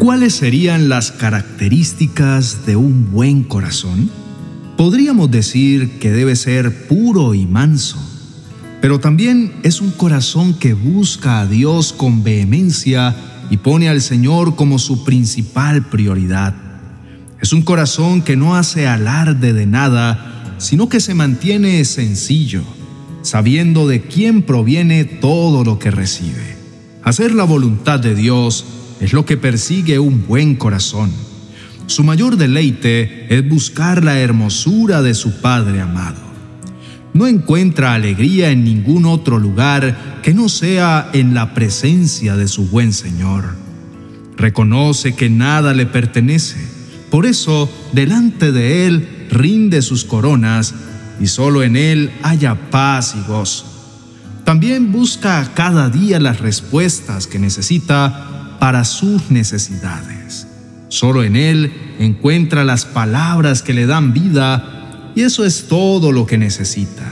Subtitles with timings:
[0.00, 4.10] ¿Cuáles serían las características de un buen corazón?
[4.78, 7.98] Podríamos decir que debe ser puro y manso,
[8.80, 13.14] pero también es un corazón que busca a Dios con vehemencia
[13.50, 16.54] y pone al Señor como su principal prioridad.
[17.42, 22.62] Es un corazón que no hace alarde de nada, sino que se mantiene sencillo,
[23.20, 26.56] sabiendo de quién proviene todo lo que recibe.
[27.02, 28.64] Hacer la voluntad de Dios
[29.00, 31.10] es lo que persigue un buen corazón.
[31.86, 36.20] Su mayor deleite es buscar la hermosura de su Padre amado.
[37.12, 42.68] No encuentra alegría en ningún otro lugar que no sea en la presencia de su
[42.68, 43.56] buen Señor.
[44.36, 46.56] Reconoce que nada le pertenece,
[47.10, 50.74] por eso delante de Él rinde sus coronas
[51.20, 53.66] y solo en Él haya paz y gozo.
[54.44, 58.29] También busca cada día las respuestas que necesita
[58.60, 60.46] para sus necesidades.
[60.88, 66.26] Solo en Él encuentra las palabras que le dan vida y eso es todo lo
[66.26, 67.10] que necesita.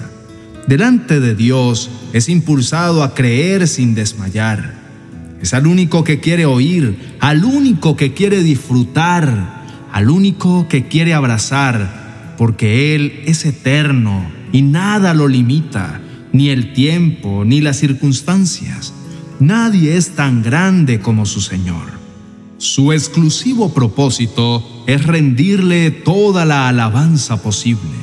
[0.68, 4.74] Delante de Dios es impulsado a creer sin desmayar.
[5.40, 11.14] Es al único que quiere oír, al único que quiere disfrutar, al único que quiere
[11.14, 16.00] abrazar, porque Él es eterno y nada lo limita,
[16.32, 18.92] ni el tiempo, ni las circunstancias.
[19.40, 21.86] Nadie es tan grande como su Señor.
[22.56, 27.98] Su exclusivo propósito es rendirle toda la alabanza posible.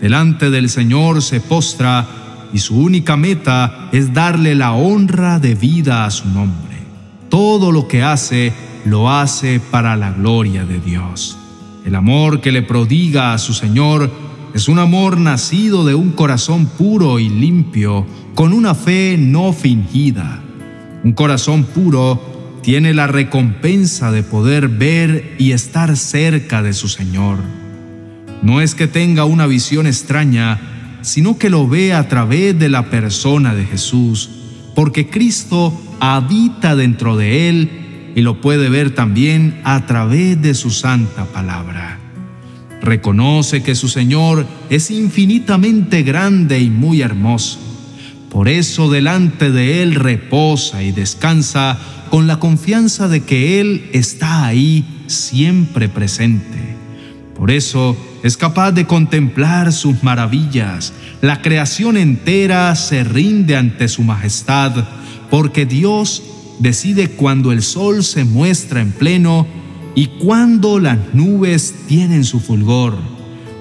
[0.00, 2.06] Delante del Señor se postra
[2.52, 6.78] y su única meta es darle la honra de vida a su nombre.
[7.28, 8.52] Todo lo que hace
[8.84, 11.36] lo hace para la gloria de Dios.
[11.84, 14.08] El amor que le prodiga a su Señor
[14.54, 20.44] es un amor nacido de un corazón puro y limpio, con una fe no fingida
[21.02, 27.38] un corazón puro tiene la recompensa de poder ver y estar cerca de su Señor.
[28.42, 32.90] No es que tenga una visión extraña, sino que lo ve a través de la
[32.90, 34.30] persona de Jesús,
[34.74, 40.70] porque Cristo habita dentro de él y lo puede ver también a través de su
[40.70, 41.98] santa palabra.
[42.82, 47.69] Reconoce que su Señor es infinitamente grande y muy hermoso
[48.30, 51.78] por eso delante de Él reposa y descansa
[52.10, 56.76] con la confianza de que Él está ahí siempre presente.
[57.36, 60.92] Por eso es capaz de contemplar sus maravillas.
[61.22, 64.84] La creación entera se rinde ante su majestad,
[65.28, 66.22] porque Dios
[66.60, 69.46] decide cuando el sol se muestra en pleno
[69.94, 72.96] y cuando las nubes tienen su fulgor,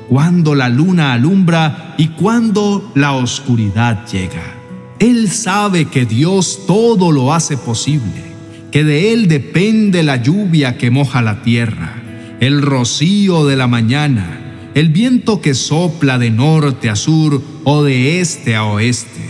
[0.10, 4.59] cuando la luna alumbra y cuando la oscuridad llega.
[5.00, 8.22] Él sabe que Dios todo lo hace posible,
[8.70, 12.04] que de Él depende la lluvia que moja la tierra,
[12.42, 18.20] el rocío de la mañana, el viento que sopla de norte a sur o de
[18.20, 19.22] este a oeste.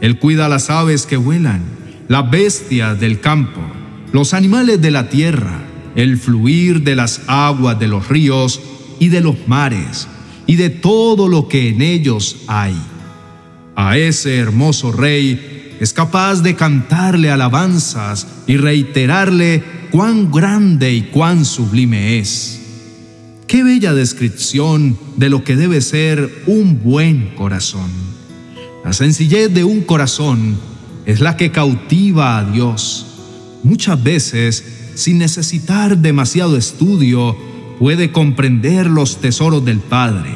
[0.00, 1.60] Él cuida las aves que vuelan,
[2.08, 3.60] las bestias del campo,
[4.12, 5.62] los animales de la tierra,
[5.94, 8.62] el fluir de las aguas de los ríos
[8.98, 10.08] y de los mares,
[10.46, 12.74] y de todo lo que en ellos hay
[13.74, 21.44] a ese hermoso rey es capaz de cantarle alabanzas y reiterarle cuán grande y cuán
[21.44, 22.60] sublime es.
[23.46, 27.90] Qué bella descripción de lo que debe ser un buen corazón.
[28.84, 30.56] La sencillez de un corazón
[31.04, 33.06] es la que cautiva a Dios.
[33.62, 37.36] Muchas veces, sin necesitar demasiado estudio,
[37.78, 40.30] puede comprender los tesoros del Padre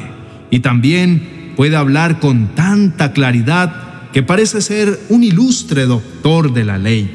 [0.51, 6.77] y también puede hablar con tanta claridad que parece ser un ilustre doctor de la
[6.77, 7.09] ley.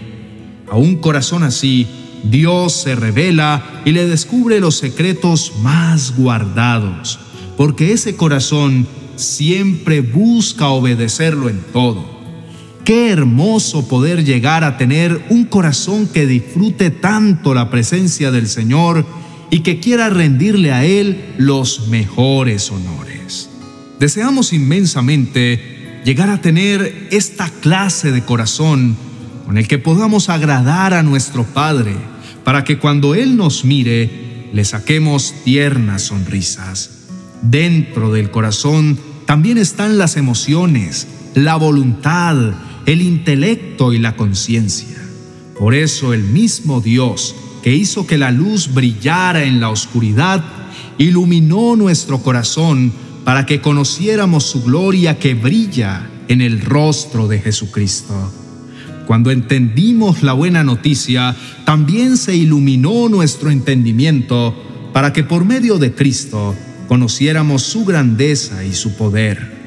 [0.69, 1.87] A un corazón así,
[2.25, 7.21] Dios se revela y le descubre los secretos más guardados,
[7.57, 12.05] porque ese corazón siempre busca obedecerlo en todo.
[12.85, 19.07] Qué hermoso poder llegar a tener un corazón que disfrute tanto la presencia del Señor
[19.51, 23.12] y que quiera rendirle a Él los mejores honores.
[24.03, 28.97] Deseamos inmensamente llegar a tener esta clase de corazón
[29.47, 31.95] con el que podamos agradar a nuestro Padre,
[32.43, 37.07] para que cuando Él nos mire, le saquemos tiernas sonrisas.
[37.43, 41.07] Dentro del corazón también están las emociones,
[41.37, 42.55] la voluntad,
[42.87, 44.99] el intelecto y la conciencia.
[45.57, 50.43] Por eso el mismo Dios que hizo que la luz brillara en la oscuridad,
[50.99, 52.93] iluminó nuestro corazón
[53.25, 58.33] para que conociéramos su gloria que brilla en el rostro de Jesucristo.
[59.07, 61.37] cuando entendimos la buena noticia,
[61.67, 64.55] también se iluminó nuestro entendimiento
[64.93, 66.55] para que por medio de Cristo
[66.89, 69.63] conociéramos su grandeza y su poder.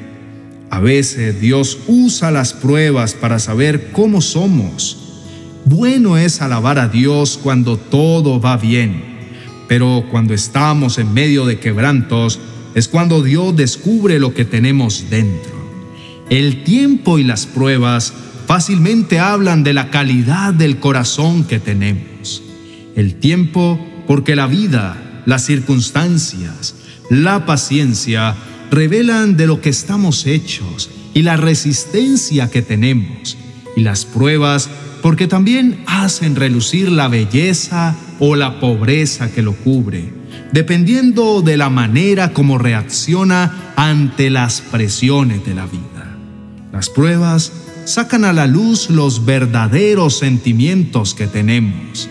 [0.70, 5.22] A veces Dios usa las pruebas para saber cómo somos.
[5.64, 9.04] Bueno es alabar a Dios cuando todo va bien,
[9.68, 12.40] pero cuando estamos en medio de quebrantos
[12.76, 15.56] es cuando Dios descubre lo que tenemos dentro.
[16.28, 18.12] El tiempo y las pruebas
[18.46, 22.42] fácilmente hablan de la calidad del corazón que tenemos.
[22.94, 26.74] El tiempo porque la vida, las circunstancias,
[27.08, 28.36] la paciencia
[28.70, 33.38] revelan de lo que estamos hechos y la resistencia que tenemos.
[33.74, 34.68] Y las pruebas
[35.00, 40.15] porque también hacen relucir la belleza o la pobreza que lo cubre,
[40.52, 46.16] dependiendo de la manera como reacciona ante las presiones de la vida.
[46.72, 47.52] Las pruebas
[47.84, 52.08] sacan a la luz los verdaderos sentimientos que tenemos.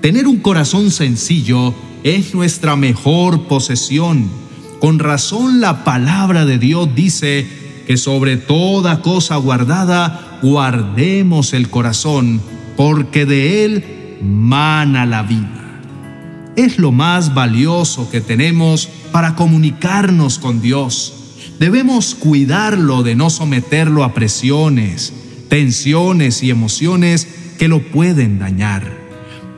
[0.00, 4.28] Tener un corazón sencillo es nuestra mejor posesión.
[4.80, 7.46] Con razón la palabra de Dios dice
[7.86, 12.40] que sobre toda cosa guardada guardemos el corazón,
[12.76, 15.57] porque de él mana la vida.
[16.58, 21.14] Es lo más valioso que tenemos para comunicarnos con Dios.
[21.60, 25.12] Debemos cuidarlo de no someterlo a presiones,
[25.48, 27.28] tensiones y emociones
[27.60, 28.92] que lo pueden dañar.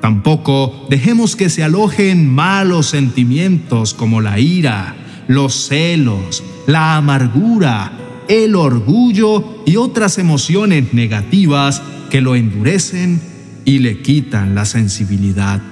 [0.02, 4.94] Tampoco dejemos que se alojen malos sentimientos como la ira,
[5.26, 7.92] los celos, la amargura,
[8.28, 11.80] el orgullo y otras emociones negativas
[12.10, 13.22] que lo endurecen
[13.64, 15.62] y le quitan la sensibilidad.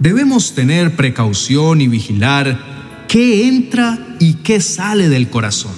[0.00, 5.74] Debemos tener precaución y vigilar qué entra y qué sale del corazón.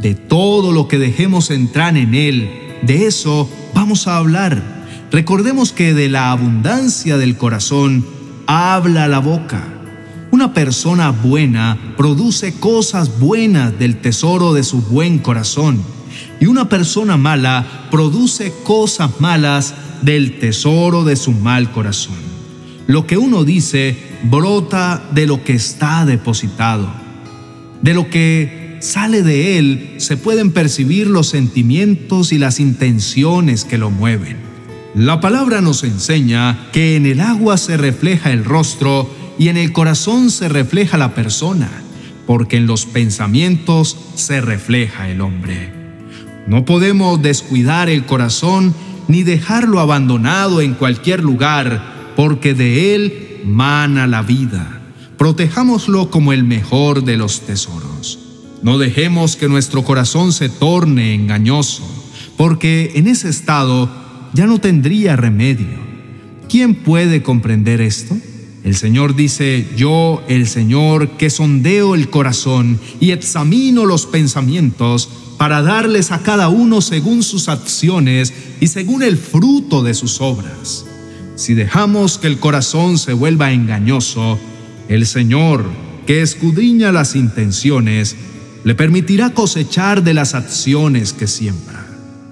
[0.00, 2.50] De todo lo que dejemos entrar en él,
[2.82, 4.82] de eso vamos a hablar
[5.12, 8.06] Recordemos que de la abundancia del corazón
[8.46, 9.62] habla la boca.
[10.30, 15.82] Una persona buena produce cosas buenas del tesoro de su buen corazón
[16.40, 22.31] y una persona mala produce cosas malas del tesoro de su mal corazón.
[22.86, 26.92] Lo que uno dice brota de lo que está depositado.
[27.82, 33.78] De lo que sale de él se pueden percibir los sentimientos y las intenciones que
[33.78, 34.36] lo mueven.
[34.94, 39.08] La palabra nos enseña que en el agua se refleja el rostro
[39.38, 41.70] y en el corazón se refleja la persona,
[42.26, 45.72] porque en los pensamientos se refleja el hombre.
[46.46, 48.74] No podemos descuidar el corazón
[49.08, 54.80] ni dejarlo abandonado en cualquier lugar, porque de él mana la vida.
[55.18, 58.18] Protejámoslo como el mejor de los tesoros.
[58.62, 61.82] No dejemos que nuestro corazón se torne engañoso,
[62.36, 63.90] porque en ese estado
[64.32, 65.80] ya no tendría remedio.
[66.48, 68.16] ¿Quién puede comprender esto?
[68.64, 75.62] El Señor dice, yo, el Señor, que sondeo el corazón y examino los pensamientos para
[75.62, 80.84] darles a cada uno según sus acciones y según el fruto de sus obras.
[81.34, 84.38] Si dejamos que el corazón se vuelva engañoso,
[84.88, 85.64] el Señor,
[86.06, 88.16] que escudriña las intenciones,
[88.64, 91.86] le permitirá cosechar de las acciones que siembra.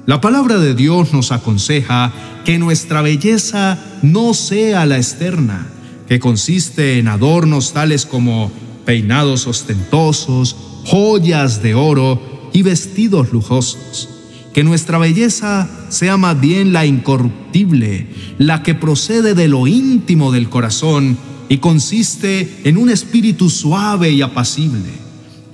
[0.07, 2.13] La palabra de Dios nos aconseja
[2.45, 5.67] que nuestra belleza no sea la externa,
[6.09, 8.51] que consiste en adornos tales como
[8.85, 14.20] peinados ostentosos, joyas de oro y vestidos lujosos.
[14.53, 20.49] Que nuestra belleza sea más bien la incorruptible, la que procede de lo íntimo del
[20.49, 21.17] corazón
[21.49, 24.91] y consiste en un espíritu suave y apacible.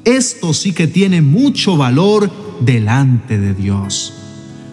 [0.05, 4.13] Esto sí que tiene mucho valor delante de Dios.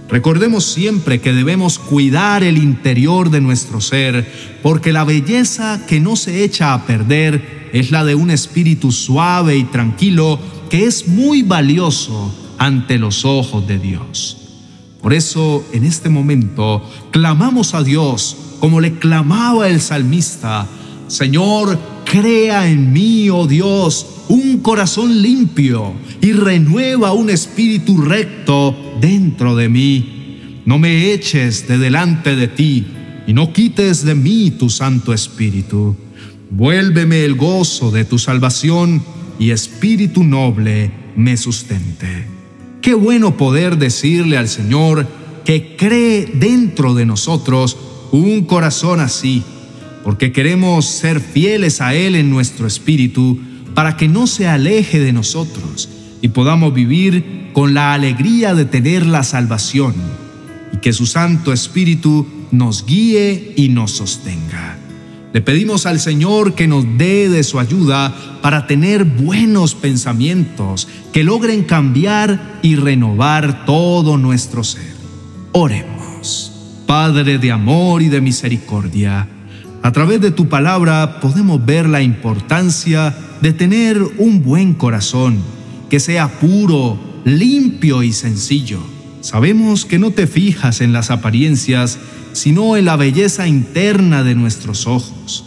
[0.10, 4.30] Recordemos siempre que debemos cuidar el interior de nuestro ser,
[4.62, 9.58] porque la belleza que no se echa a perder es la de un espíritu suave
[9.58, 10.40] y tranquilo
[10.70, 14.38] que es muy valioso ante los ojos de Dios.
[15.02, 20.66] Por eso, en este momento, clamamos a Dios como le clamaba el salmista,
[21.08, 25.92] Señor, crea en mí, oh Dios, un corazón limpio
[26.22, 30.62] y renueva un espíritu recto dentro de mí.
[30.66, 32.88] No me eches de delante de ti
[33.28, 35.98] y no quites de mí tu Santo Espíritu.
[36.50, 39.04] Vuélveme el gozo de tu salvación
[39.38, 42.43] y espíritu noble me sustente.
[42.84, 45.08] Qué bueno poder decirle al Señor
[45.46, 47.78] que cree dentro de nosotros
[48.12, 49.42] un corazón así,
[50.04, 53.40] porque queremos ser fieles a Él en nuestro espíritu
[53.74, 55.88] para que no se aleje de nosotros
[56.22, 59.94] y podamos vivir con la alegría de tener la salvación.
[60.74, 64.83] y que su Santo Espíritu nos guíe y nos sostenga.
[65.34, 68.14] Le pedimos al Señor que nos dé de su ayuda
[68.44, 74.94] para tener buenos pensamientos que logren cambiar y renovar todo nuestro ser.
[75.52, 76.52] Oremos.
[76.86, 79.28] Padre de amor y de misericordia,
[79.82, 85.40] a través de tu palabra podemos ver la importancia de tener un buen corazón,
[85.90, 88.93] que sea puro, limpio y sencillo.
[89.24, 91.98] Sabemos que no te fijas en las apariencias,
[92.34, 95.46] sino en la belleza interna de nuestros ojos.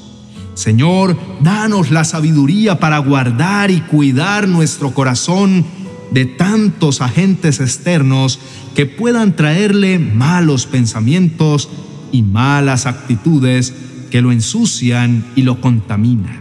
[0.55, 5.67] Señor, danos la sabiduría para guardar y cuidar nuestro corazón
[6.11, 8.39] de tantos agentes externos
[8.75, 11.69] que puedan traerle malos pensamientos
[12.13, 13.75] y malas actitudes
[14.11, 16.41] que lo ensucian y lo contaminan.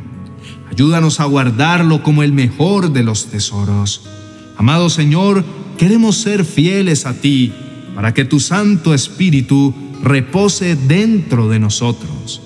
[0.72, 4.06] Ayúdanos a guardarlo como el mejor de los tesoros.
[4.56, 5.44] Amado Señor,
[5.78, 7.54] queremos ser fieles a ti
[7.96, 12.42] para que tu Santo Espíritu repose dentro de nosotros.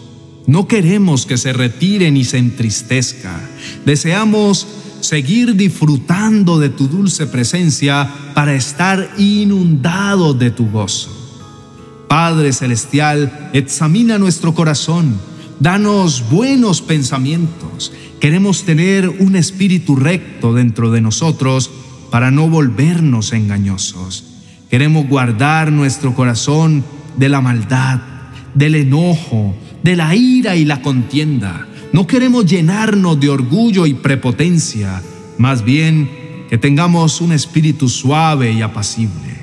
[0.47, 3.39] No queremos que se retire ni se entristezca.
[3.85, 4.67] Deseamos
[5.01, 11.15] seguir disfrutando de tu dulce presencia para estar inundado de tu gozo.
[12.07, 15.19] Padre Celestial, examina nuestro corazón,
[15.59, 17.91] danos buenos pensamientos.
[18.19, 21.69] Queremos tener un espíritu recto dentro de nosotros
[22.11, 24.25] para no volvernos engañosos.
[24.69, 26.83] Queremos guardar nuestro corazón
[27.17, 27.99] de la maldad,
[28.53, 31.67] del enojo, de la ira y la contienda.
[31.91, 35.01] No queremos llenarnos de orgullo y prepotencia,
[35.37, 36.09] más bien
[36.49, 39.37] que tengamos un espíritu suave y apacible,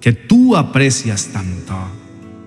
[0.00, 1.74] que tú aprecias tanto.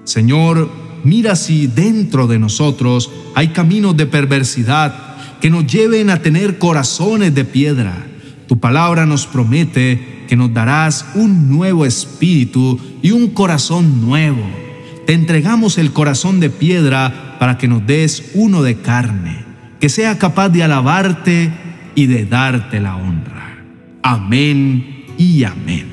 [0.04, 0.70] Señor,
[1.04, 7.34] mira si dentro de nosotros hay caminos de perversidad que nos lleven a tener corazones
[7.36, 8.06] de piedra.
[8.48, 14.44] Tu palabra nos promete que nos darás un nuevo espíritu y un corazón nuevo.
[15.06, 19.46] Te entregamos el corazón de piedra para que nos des uno de carne,
[19.80, 21.52] que sea capaz de alabarte
[21.96, 23.64] y de darte la honra.
[24.04, 25.88] Amén y amén.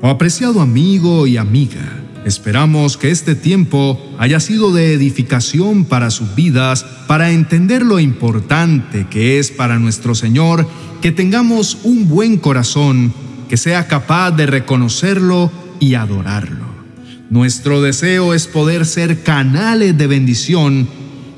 [0.00, 6.34] Oh apreciado amigo y amiga, Esperamos que este tiempo haya sido de edificación para sus
[6.36, 10.66] vidas, para entender lo importante que es para nuestro Señor
[11.00, 13.12] que tengamos un buen corazón
[13.48, 15.50] que sea capaz de reconocerlo
[15.80, 16.64] y adorarlo.
[17.28, 20.86] Nuestro deseo es poder ser canales de bendición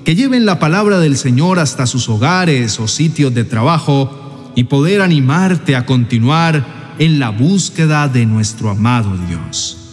[0.05, 5.01] que lleven la palabra del Señor hasta sus hogares o sitios de trabajo y poder
[5.01, 9.84] animarte a continuar en la búsqueda de nuestro amado Dios.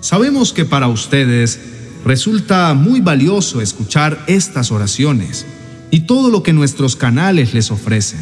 [0.00, 1.58] Sabemos que para ustedes
[2.04, 5.44] resulta muy valioso escuchar estas oraciones
[5.90, 8.20] y todo lo que nuestros canales les ofrecen.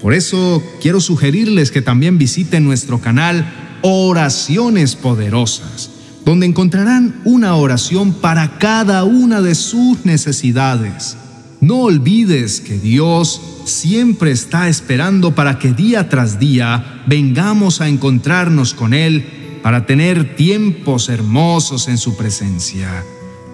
[0.00, 3.46] Por eso quiero sugerirles que también visiten nuestro canal
[3.82, 5.90] Oraciones Poderosas,
[6.24, 11.16] donde encontrarán una oración para cada una de sus necesidades.
[11.60, 18.72] No olvides que Dios siempre está esperando para que día tras día vengamos a encontrarnos
[18.74, 23.04] con Él para tener tiempos hermosos en su presencia.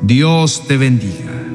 [0.02, 1.51] Dios te bendiga.